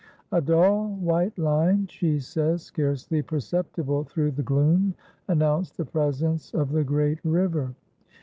"A 0.31 0.41
dull 0.41 0.95
white 0.95 1.37
line," 1.37 1.85
she 1.87 2.17
says, 2.17 2.63
"scarcely 2.63 3.21
perceptible 3.21 4.03
through 4.03 4.31
the 4.31 4.41
gloom, 4.41 4.95
announced 5.27 5.77
the 5.77 5.85
presence 5.85 6.51
of 6.55 6.71
the 6.71 6.83
great 6.83 7.19
river. 7.23 7.75